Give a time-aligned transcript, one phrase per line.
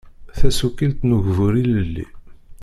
[0.37, 2.05] Tasuqilt n ugbur ilelli